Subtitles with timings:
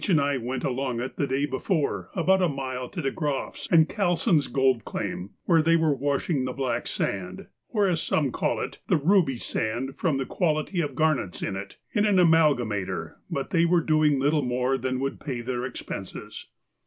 [0.09, 3.67] and I went along it the day before for about a mile to De Groff's
[3.69, 8.59] and Callsen's gold claim, where they were washing the black sand, or, as some call
[8.59, 13.51] it, the ruby sand from the quantity of garnets in it, in an amalgamator, but
[13.51, 16.47] they were doing little more than would pay their expenses.